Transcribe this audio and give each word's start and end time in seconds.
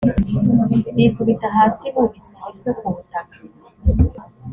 bikubita 0.95 1.47
hasi 1.55 1.85
bubitse 1.93 2.31
umutwe 2.37 2.69
ku 2.79 2.85
butaka. 2.95 3.37